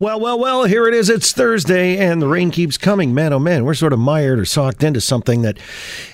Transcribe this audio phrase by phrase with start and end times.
[0.00, 1.10] Well, well, well, here it is.
[1.10, 3.14] It's Thursday and the rain keeps coming.
[3.14, 5.58] Man, oh man, we're sort of mired or socked into something that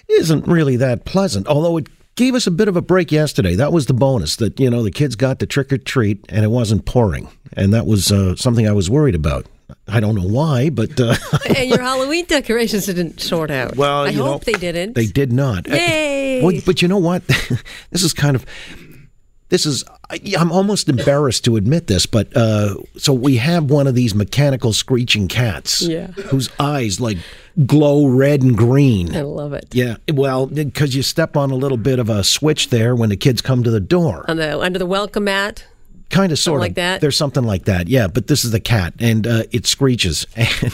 [0.09, 3.55] isn't really that pleasant, although it gave us a bit of a break yesterday.
[3.55, 6.47] That was the bonus that, you know, the kids got to trick or treat and
[6.47, 7.29] it wasn't pouring.
[7.53, 9.45] And that was uh, something I was worried about.
[9.87, 10.99] I don't know why, but.
[10.99, 11.17] Uh,
[11.55, 13.77] and your Halloween decorations didn't sort out.
[13.77, 14.95] Well, I you hope know, they didn't.
[14.95, 15.69] They did not.
[15.69, 16.43] Yay!
[16.43, 17.27] Well, but you know what?
[17.91, 18.47] this is kind of.
[19.55, 19.85] This is.
[20.37, 24.73] I'm almost embarrassed to admit this, but uh, so we have one of these mechanical
[24.73, 25.81] screeching cats.
[25.81, 26.09] Yeah.
[26.09, 27.19] Whose eyes like
[27.65, 29.15] glow red and green.
[29.15, 29.67] I love it.
[29.73, 33.17] Yeah, well, because you step on a little bit of a switch there when the
[33.17, 34.25] kids come to the door.
[34.29, 35.65] On the under the welcome mat.
[36.15, 37.01] Kind of, sort of like that?
[37.01, 38.07] There's something like that, yeah.
[38.07, 40.27] But this is the cat, and uh, it screeches.
[40.37, 40.73] And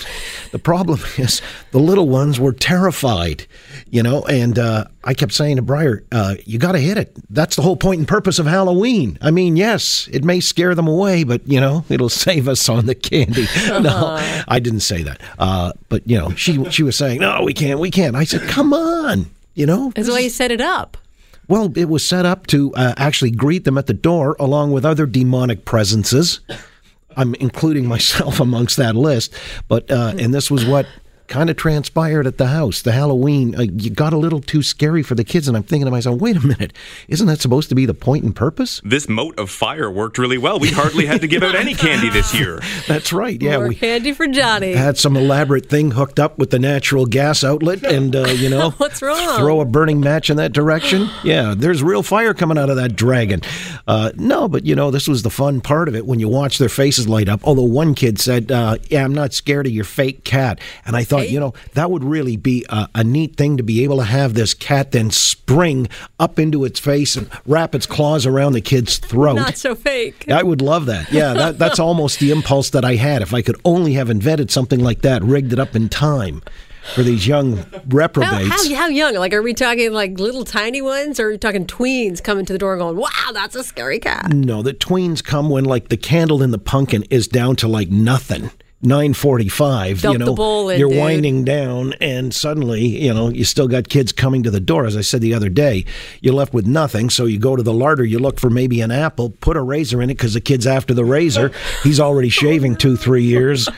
[0.52, 1.40] the problem is,
[1.70, 3.46] the little ones were terrified,
[3.88, 4.22] you know.
[4.24, 7.16] And uh, I kept saying to Briar, uh, "You got to hit it.
[7.30, 9.18] That's the whole point and purpose of Halloween.
[9.22, 12.84] I mean, yes, it may scare them away, but you know, it'll save us on
[12.84, 15.20] the candy." No, I didn't say that.
[15.38, 18.42] Uh, but you know, she she was saying, "No, we can't, we can't." I said,
[18.48, 20.96] "Come on." You know, That's why you set it up.
[21.50, 24.84] Well, it was set up to uh, actually greet them at the door along with
[24.84, 26.38] other demonic presences.
[27.16, 29.34] I'm including myself amongst that list,
[29.66, 30.86] but uh, and this was what
[31.30, 32.82] kind of transpired at the house.
[32.82, 35.86] The Halloween uh, you got a little too scary for the kids, and I'm thinking
[35.86, 36.72] to myself, wait a minute,
[37.08, 38.82] isn't that supposed to be the point and purpose?
[38.84, 40.58] This moat of fire worked really well.
[40.58, 42.60] We hardly had to give out any candy this year.
[42.86, 43.40] That's right.
[43.40, 44.72] Yeah, More we candy for Johnny.
[44.72, 48.70] had some elaborate thing hooked up with the natural gas outlet, and uh, you know,
[48.78, 49.38] What's wrong?
[49.38, 51.08] Throw a burning match in that direction.
[51.22, 53.40] Yeah, there's real fire coming out of that dragon.
[53.86, 56.58] Uh, no, but you know, this was the fun part of it when you watch
[56.58, 57.40] their faces light up.
[57.44, 61.04] Although one kid said, uh, "Yeah, I'm not scared of your fake cat," and I
[61.04, 64.04] thought, You know, that would really be a, a neat thing to be able to
[64.04, 68.60] have this cat then spring up into its face and wrap its claws around the
[68.60, 69.34] kid's throat.
[69.36, 70.28] Not so fake.
[70.30, 71.10] I would love that.
[71.12, 73.22] Yeah, that, that's almost the impulse that I had.
[73.22, 76.42] If I could only have invented something like that, rigged it up in time
[76.94, 78.48] for these young How, reprobates.
[78.68, 79.14] how, how young?
[79.14, 82.52] Like, are we talking like little tiny ones, or are we talking tweens coming to
[82.52, 84.32] the door going, "Wow, that's a scary cat"?
[84.32, 87.90] no, the tweens come when like the candle in the pumpkin is down to like
[87.90, 88.50] nothing.
[88.82, 90.98] 945 you know you're dude.
[90.98, 94.86] winding down and suddenly you know you still got kids coming to the door.
[94.86, 95.84] As i said the other day
[96.20, 97.10] you're left with nothing.
[97.10, 100.00] So you go to the larder you look for maybe an apple put a razor
[100.00, 101.52] in it because the kid's after the razor.
[101.82, 103.68] He's already shaving two three years.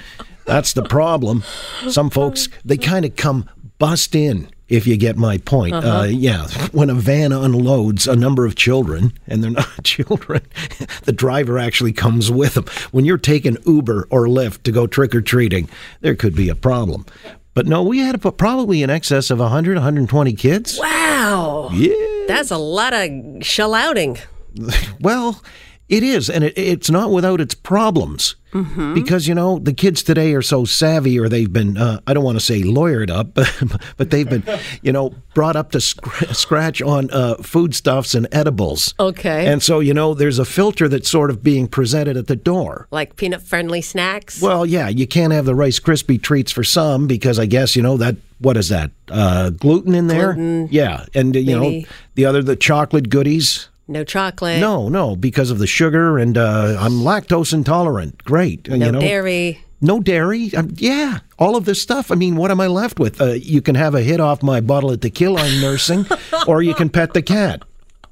[0.44, 1.42] That's the problem.
[1.88, 3.48] Some folks they kind of come
[3.78, 5.74] bust in if you get my point.
[5.74, 10.40] Uh yeah when a van unloads a number of children and they're not children
[11.04, 15.68] the driver actually comes with them when you're taking uber or lyft to go trick-or-treating
[16.00, 17.04] there could be a problem.
[17.54, 20.78] But no we had a, probably in excess of 100 120 kids.
[20.78, 24.18] Wow, yeah that's a lot of shell outing.
[25.00, 25.42] Well,
[25.92, 28.34] it is, and it, it's not without its problems.
[28.52, 28.92] Mm-hmm.
[28.92, 32.22] Because, you know, the kids today are so savvy, or they've been, uh, I don't
[32.24, 33.32] want to say lawyered up,
[33.96, 34.44] but they've been,
[34.82, 36.04] you know, brought up to sc-
[36.34, 38.92] scratch on uh, foodstuffs and edibles.
[39.00, 39.46] Okay.
[39.46, 42.88] And so, you know, there's a filter that's sort of being presented at the door.
[42.90, 44.42] Like peanut friendly snacks.
[44.42, 47.80] Well, yeah, you can't have the Rice Krispie treats for some because I guess, you
[47.82, 48.90] know, that, what is that?
[49.08, 50.34] Uh, gluten in there?
[50.34, 51.06] Gluten, Yeah.
[51.14, 51.80] And, you maybe.
[51.80, 51.86] know,
[52.16, 53.68] the other, the chocolate goodies.
[53.88, 54.60] No chocolate.
[54.60, 58.24] No, no, because of the sugar, and uh, I'm lactose intolerant.
[58.24, 59.64] Great, No you know, dairy.
[59.80, 60.54] no dairy.
[60.54, 62.10] Um, yeah, all of this stuff.
[62.10, 63.20] I mean, what am I left with?
[63.20, 66.06] Uh, you can have a hit off my bottle of tequila I'm nursing,
[66.46, 67.62] or you can pet the cat.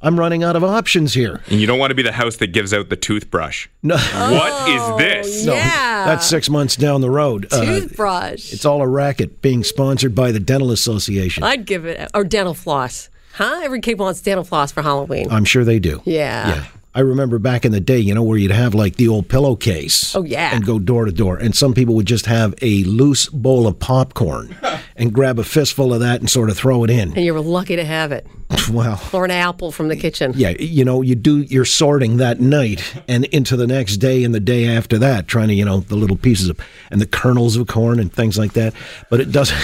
[0.02, 1.42] I'm running out of options here.
[1.50, 3.68] And you don't want to be the house that gives out the toothbrush.
[3.82, 5.44] No, what is this?
[5.44, 6.06] no, yeah.
[6.06, 7.46] that's six months down the road.
[7.52, 8.50] Uh, Toothbrush.
[8.54, 11.42] it's all a racket being sponsored by the Dental Association.
[11.42, 13.10] I'd give it or dental floss.
[13.32, 13.60] Huh?
[13.62, 15.30] Every kid wants dental floss for Halloween.
[15.30, 16.02] I'm sure they do.
[16.04, 16.48] Yeah.
[16.48, 16.64] Yeah.
[16.92, 20.14] I remember back in the day, you know, where you'd have like the old pillowcase.
[20.16, 20.52] Oh, yeah.
[20.54, 21.36] And go door to door.
[21.36, 24.56] And some people would just have a loose bowl of popcorn
[25.00, 27.12] and grab a fistful of that and sort of throw it in.
[27.14, 28.24] and you were lucky to have it.
[28.70, 30.32] Well, Or an apple from the kitchen.
[30.36, 34.32] yeah, you know, you do your sorting that night and into the next day and
[34.34, 36.60] the day after that, trying to, you know, the little pieces of
[36.90, 38.74] and the kernels of corn and things like that.
[39.08, 39.56] But it doesn't.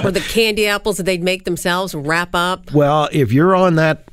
[0.04, 2.72] Or the candy apples that they'd make themselves wrap up.
[2.72, 4.08] Well, if you're on that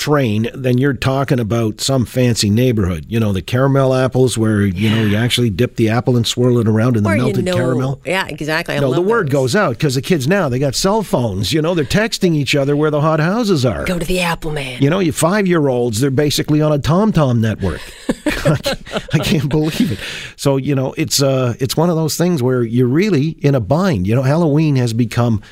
[0.00, 3.06] train, then you're talking about some fancy neighborhood.
[3.08, 6.58] You know, the caramel apples where, you know, you actually dip the apple and swirl
[6.58, 8.00] it around in the Or melted you know, caramel.
[8.04, 8.74] Yeah, exactly.
[8.76, 9.32] I No, the word those.
[9.32, 11.52] goes out because the kids now, they got cell phones.
[11.52, 13.84] You know, they're texting each other where the hot houses are.
[13.84, 14.82] Go to the Apple Man.
[14.82, 17.80] You know, you five year olds, they're basically on a TomTom network.
[18.08, 19.98] I, can't, I can't believe it.
[20.36, 23.60] So, you know, it's uh it's one of those things where you're really in a
[23.60, 24.06] bind.
[24.06, 25.42] You know, Halloween has become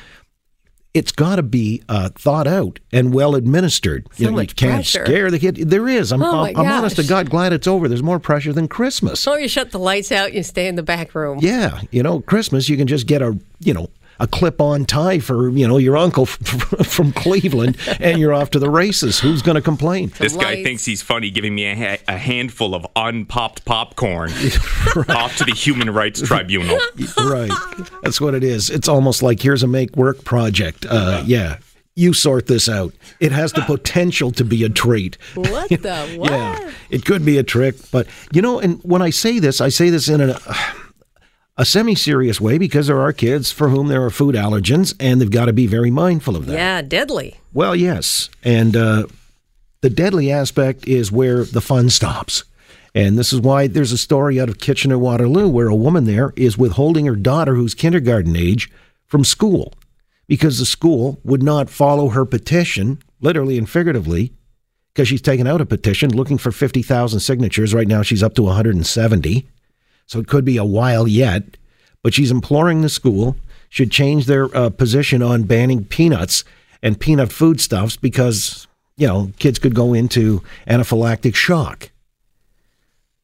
[0.93, 4.07] it's got to be uh, thought out and well administered.
[4.13, 5.05] So you, know, much you can't pressure.
[5.05, 5.55] scare the kid.
[5.69, 6.11] There is.
[6.11, 7.03] I'm, Oh, I'm, I'm honest to.
[7.03, 7.87] God, glad it's over.
[7.87, 9.19] There's more pressure than Christmas.
[9.19, 11.39] So you shut the lights out, you stay in the back room.
[11.41, 13.89] Yeah, you know, Christmas you can just get a you know
[14.19, 16.25] a clip-on tie for you know your uncle
[16.85, 19.19] from Cleveland, and you're off to the races.
[19.19, 20.11] Who's going to complain?
[20.17, 24.31] This guy thinks he's funny giving me a, ha- a handful of unpopped popcorn
[25.09, 26.77] off to the Human Rights Tribunal.
[27.17, 27.51] right,
[28.03, 28.69] that's what it is.
[28.69, 30.85] It's almost like here's a make work project.
[30.89, 31.57] Uh, yeah.
[31.95, 32.93] You sort this out.
[33.19, 35.17] It has the potential to be a treat.
[35.35, 36.31] What the what?
[36.31, 39.67] Yeah, it could be a trick, but you know, and when I say this, I
[39.67, 40.33] say this in
[41.59, 45.19] a a semi-serious way because there are kids for whom there are food allergens, and
[45.19, 46.53] they've got to be very mindful of that.
[46.53, 47.39] Yeah, deadly.
[47.53, 49.07] Well, yes, and uh,
[49.81, 52.45] the deadly aspect is where the fun stops.
[52.95, 56.33] And this is why there's a story out of Kitchener Waterloo where a woman there
[56.35, 58.71] is withholding her daughter, who's kindergarten age,
[59.05, 59.73] from school
[60.29, 64.31] because the school would not follow her petition, literally and figuratively,
[64.93, 67.73] because she's taken out a petition looking for 50,000 signatures.
[67.73, 69.47] Right now, she's up to 170.
[70.09, 71.43] So it could be a while yet.
[72.01, 73.35] But she's imploring the school
[73.69, 76.43] should change their uh, position on banning peanuts
[76.81, 78.67] and peanut foodstuffs because,
[78.97, 81.91] you know, kids could go into anaphylactic shock.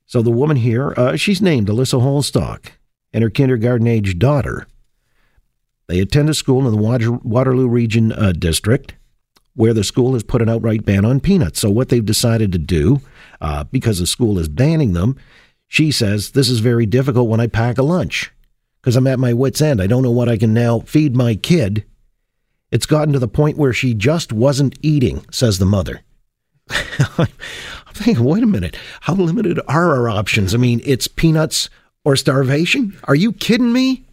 [0.06, 2.68] So the woman here, uh, she's named Alyssa Holstock,
[3.12, 4.68] and her kindergarten age daughter.
[5.88, 8.94] They attend a school in the Water- Waterloo Region uh, District
[9.56, 11.62] where the school has put an outright ban on peanuts.
[11.62, 13.00] So, what they've decided to do,
[13.42, 15.18] uh, because the school is banning them,
[15.68, 18.32] she says, This is very difficult when I pack a lunch
[18.82, 19.82] because I'm at my wits' end.
[19.82, 21.86] I don't know what I can now feed my kid.
[22.72, 26.02] It's gotten to the point where she just wasn't eating, says the mother.
[26.70, 27.28] I'm
[27.94, 30.54] thinking, wait a minute, how limited are our options?
[30.54, 31.70] I mean, it's peanuts
[32.04, 32.98] or starvation?
[33.06, 34.05] Are you kidding me?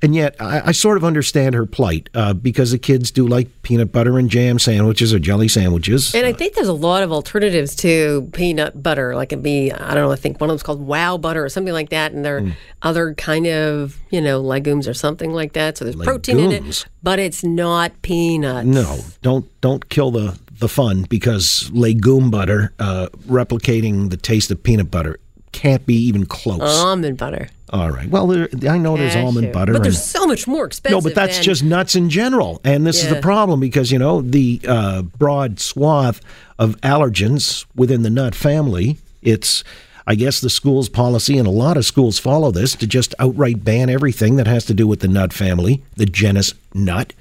[0.00, 3.48] And yet, I, I sort of understand her plight uh, because the kids do like
[3.62, 6.14] peanut butter and jam sandwiches or jelly sandwiches.
[6.14, 9.14] And I think there's a lot of alternatives to peanut butter.
[9.16, 11.48] Like it'd be, I don't know, I think one of them's called Wow Butter or
[11.48, 12.12] something like that.
[12.12, 12.50] And there are Hmm.
[12.82, 15.76] other kind of, you know, legumes or something like that.
[15.78, 18.66] So there's protein in it, but it's not peanuts.
[18.66, 24.62] No, don't don't kill the the fun because legume butter uh, replicating the taste of
[24.62, 25.18] peanut butter
[25.52, 26.60] can't be even close.
[26.60, 27.48] Almond butter.
[27.70, 28.08] All right.
[28.08, 29.52] Well, there, I know there's almond Cashew.
[29.52, 29.72] butter.
[29.74, 30.96] But there's so much more expensive.
[30.96, 33.98] no, but that's than- just nuts in general, and this is the problem because you
[33.98, 36.20] know the uh, broad swath
[36.58, 38.96] of allergens within the nut family.
[39.20, 39.64] It's
[40.06, 43.62] I guess the school's policy, and a lot of schools follow this, to just outright
[43.62, 47.12] ban everything that has to do with the nut family, the genus nut.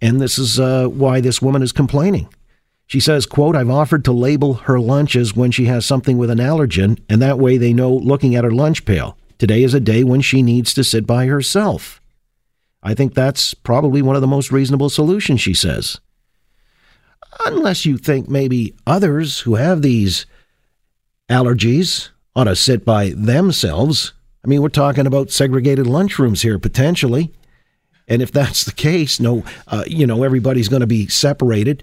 [0.00, 2.28] And this is uh, why this woman is complaining.
[2.92, 6.36] She says, quote, I've offered to label her lunches when she has something with an
[6.36, 9.16] allergen, and that way they know looking at her lunch pail.
[9.38, 12.02] Today is a day when she needs to sit by herself.
[12.82, 16.00] I think that's probably one of the most reasonable solutions, she says.
[17.46, 20.26] Unless you think maybe others who have these
[21.30, 24.12] allergies ought to sit by themselves.
[24.44, 27.32] I mean, we're talking about segregated lunchrooms here potentially.
[28.06, 31.82] And if that's the case, no, uh, you know, everybody's going to be separated.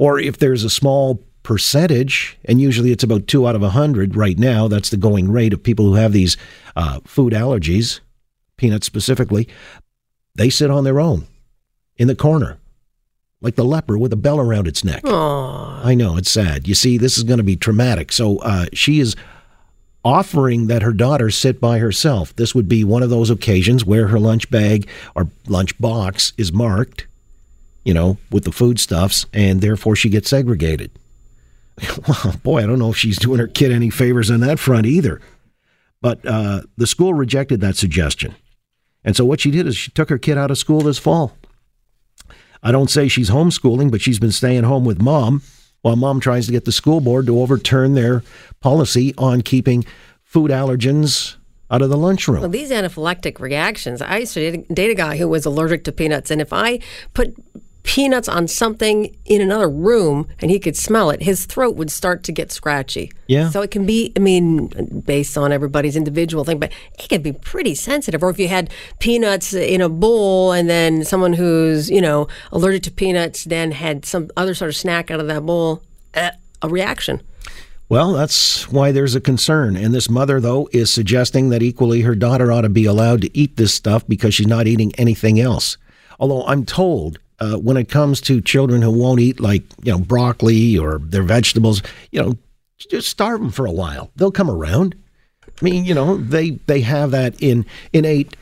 [0.00, 4.16] Or if there's a small percentage, and usually it's about two out of a hundred
[4.16, 6.38] right now, that's the going rate of people who have these
[6.74, 8.00] uh, food allergies,
[8.56, 9.46] peanuts specifically,
[10.36, 11.26] they sit on their own
[11.98, 12.56] in the corner,
[13.42, 15.02] like the leper with a bell around its neck.
[15.04, 15.82] Aw.
[15.86, 16.66] I know, it's sad.
[16.66, 18.10] You see, this is going to be traumatic.
[18.10, 19.16] So uh, she is
[20.02, 22.34] offering that her daughter sit by herself.
[22.36, 26.54] This would be one of those occasions where her lunch bag or lunch box is
[26.54, 27.06] marked,
[27.84, 30.90] you know, with the foodstuffs, and therefore she gets segregated.
[32.08, 34.86] well, boy, I don't know if she's doing her kid any favors on that front
[34.86, 35.20] either.
[36.02, 38.34] But uh, the school rejected that suggestion.
[39.04, 41.36] And so what she did is she took her kid out of school this fall.
[42.62, 45.42] I don't say she's homeschooling, but she's been staying home with mom
[45.82, 48.22] while mom tries to get the school board to overturn their
[48.60, 49.84] policy on keeping
[50.22, 51.36] food allergens
[51.70, 52.40] out of the lunchroom.
[52.40, 55.92] Well, these anaphylactic reactions, I used to date- date a guy who was allergic to
[55.92, 56.30] peanuts.
[56.30, 56.80] And if I
[57.14, 57.34] put
[57.82, 62.22] peanuts on something in another room and he could smell it, his throat would start
[62.24, 63.10] to get scratchy.
[63.26, 63.50] Yeah.
[63.50, 64.68] So it can be, I mean,
[65.06, 68.22] based on everybody's individual thing, but it can be pretty sensitive.
[68.22, 72.82] Or if you had peanuts in a bowl and then someone who's, you know, allergic
[72.84, 75.82] to peanuts then had some other sort of snack out of that bowl,
[76.14, 76.30] eh,
[76.62, 77.22] a reaction.
[77.88, 79.76] Well, that's why there's a concern.
[79.76, 83.36] And this mother, though, is suggesting that equally her daughter ought to be allowed to
[83.36, 85.76] eat this stuff because she's not eating anything else.
[86.20, 89.98] Although I'm told uh, when it comes to children who won't eat, like, you know,
[89.98, 92.36] broccoli or their vegetables, you know,
[92.78, 94.10] just starve them for a while.
[94.16, 94.94] They'll come around.
[95.46, 98.36] I mean, you know, they, they have that in innate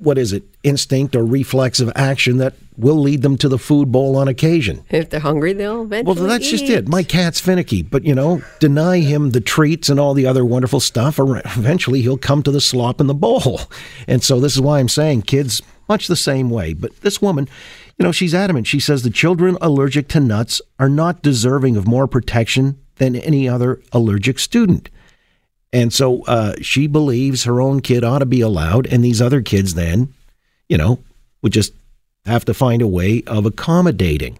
[0.00, 4.16] what is it, instinct or reflexive action that will lead them to the food bowl
[4.16, 4.82] on occasion.
[4.88, 6.18] If they're hungry, they'll eventually.
[6.18, 6.88] Well, that's just it.
[6.88, 10.80] My cat's finicky, but you know, deny him the treats and all the other wonderful
[10.80, 13.60] stuff, or eventually he'll come to the slop in the bowl.
[14.08, 16.72] And so this is why I'm saying kids much the same way.
[16.72, 17.48] But this woman,
[18.00, 18.66] you know, she's adamant.
[18.66, 23.46] She says the children allergic to nuts are not deserving of more protection than any
[23.46, 24.88] other allergic student.
[25.70, 29.42] And so uh, she believes her own kid ought to be allowed, and these other
[29.42, 30.14] kids then,
[30.66, 31.00] you know,
[31.42, 31.74] would just
[32.24, 34.38] have to find a way of accommodating.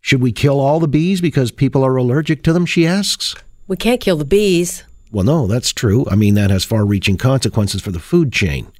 [0.00, 2.64] Should we kill all the bees because people are allergic to them?
[2.64, 3.34] She asks.
[3.68, 4.84] We can't kill the bees.
[5.12, 6.06] Well, no, that's true.
[6.10, 8.72] I mean, that has far reaching consequences for the food chain.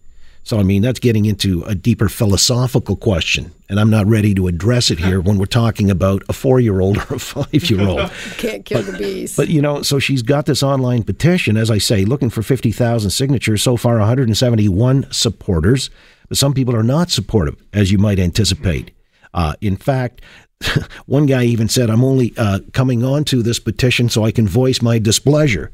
[0.47, 4.47] So, I mean, that's getting into a deeper philosophical question, and I'm not ready to
[4.47, 7.81] address it here when we're talking about a four year old or a five year
[7.81, 8.09] old.
[8.39, 9.37] Can't kill the bees.
[9.37, 13.11] But, you know, so she's got this online petition, as I say, looking for 50,000
[13.11, 13.61] signatures.
[13.61, 15.91] So far, 171 supporters.
[16.29, 18.93] But some people are not supportive, as you might anticipate.
[19.35, 20.21] Uh, in fact,
[21.07, 24.47] one guy even said, I'm only uh, coming on to this petition so I can
[24.47, 25.73] voice my displeasure.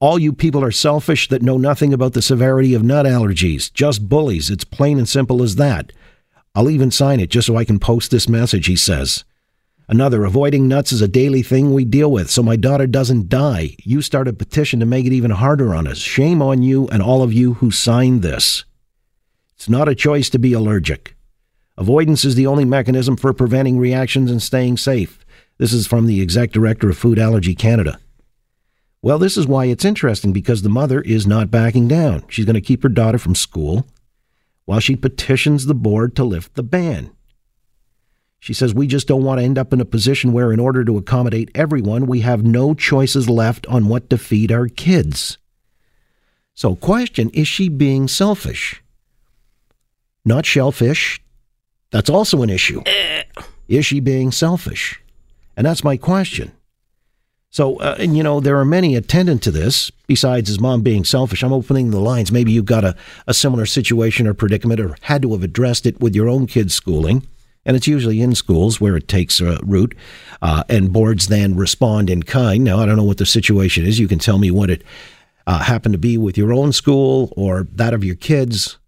[0.00, 3.72] All you people are selfish that know nothing about the severity of nut allergies.
[3.72, 4.48] Just bullies.
[4.48, 5.92] It's plain and simple as that.
[6.54, 9.24] I'll even sign it just so I can post this message, he says.
[9.88, 13.74] Another, avoiding nuts is a daily thing we deal with, so my daughter doesn't die.
[13.82, 15.98] You start a petition to make it even harder on us.
[15.98, 18.64] Shame on you and all of you who signed this.
[19.56, 21.16] It's not a choice to be allergic.
[21.76, 25.24] Avoidance is the only mechanism for preventing reactions and staying safe.
[25.56, 27.98] This is from the exec director of Food Allergy Canada.
[29.00, 32.24] Well, this is why it's interesting because the mother is not backing down.
[32.28, 33.86] She's going to keep her daughter from school
[34.64, 37.10] while she petitions the board to lift the ban.
[38.40, 40.84] She says, We just don't want to end up in a position where, in order
[40.84, 45.38] to accommodate everyone, we have no choices left on what to feed our kids.
[46.54, 48.82] So, question is she being selfish?
[50.24, 51.20] Not shellfish.
[51.90, 52.82] That's also an issue.
[52.84, 53.22] Eh.
[53.68, 55.00] Is she being selfish?
[55.56, 56.52] And that's my question.
[57.50, 61.04] So, uh, and you know, there are many attendant to this, besides his mom being
[61.04, 61.42] selfish.
[61.42, 62.30] I'm opening the lines.
[62.30, 62.94] Maybe you've got a,
[63.26, 66.74] a similar situation or predicament or had to have addressed it with your own kids'
[66.74, 67.26] schooling.
[67.64, 69.94] And it's usually in schools where it takes uh, root,
[70.40, 72.64] uh, and boards then respond in kind.
[72.64, 73.98] Now, I don't know what the situation is.
[73.98, 74.82] You can tell me what it
[75.46, 78.78] uh, happened to be with your own school or that of your kids.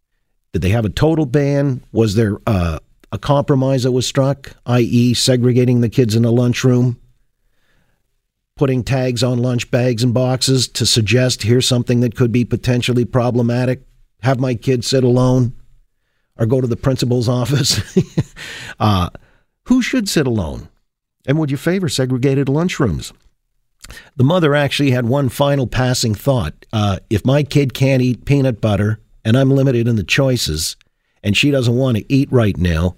[0.52, 1.82] Did they have a total ban?
[1.92, 2.78] Was there uh,
[3.12, 6.98] a compromise that was struck, i.e., segregating the kids in a lunchroom?
[8.60, 13.06] Putting tags on lunch bags and boxes to suggest here's something that could be potentially
[13.06, 13.80] problematic.
[14.20, 15.54] Have my kid sit alone
[16.36, 17.80] or go to the principal's office.
[18.78, 19.08] uh,
[19.64, 20.68] who should sit alone?
[21.26, 23.14] And would you favor segregated lunchrooms?
[24.16, 26.66] The mother actually had one final passing thought.
[26.70, 30.76] Uh, if my kid can't eat peanut butter and I'm limited in the choices
[31.22, 32.96] and she doesn't want to eat right now,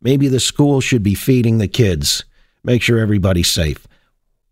[0.00, 2.24] maybe the school should be feeding the kids.
[2.64, 3.86] Make sure everybody's safe.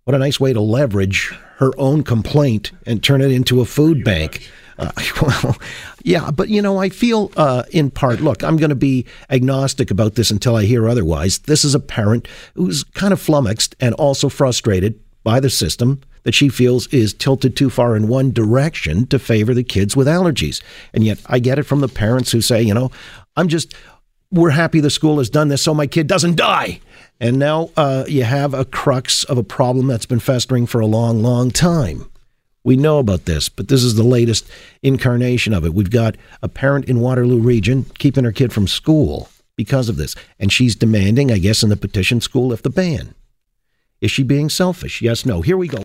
[0.05, 4.03] What a nice way to leverage her own complaint and turn it into a food
[4.03, 4.51] bank.
[4.79, 4.91] Uh,
[5.23, 5.59] well,
[6.03, 9.91] yeah, but you know, I feel uh, in part, look, I'm going to be agnostic
[9.91, 11.41] about this until I hear otherwise.
[11.41, 16.35] This is a parent who's kind of flummoxed and also frustrated by the system that
[16.35, 20.63] she feels is tilted too far in one direction to favor the kids with allergies.
[20.93, 22.91] And yet I get it from the parents who say, you know,
[23.37, 23.75] I'm just,
[24.31, 26.81] we're happy the school has done this so my kid doesn't die.
[27.21, 30.87] And now uh, you have a crux of a problem that's been festering for a
[30.87, 32.11] long, long time.
[32.63, 34.47] We know about this, but this is the latest
[34.83, 35.75] incarnation of it.
[35.75, 40.15] We've got a parent in Waterloo Region keeping her kid from school because of this.
[40.39, 43.15] And she's demanding, I guess, in the petition school lift the ban.
[44.01, 45.03] Is she being selfish?
[45.03, 45.43] Yes, no.
[45.43, 45.83] Here we go.